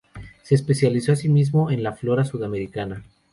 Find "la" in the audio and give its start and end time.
1.83-1.93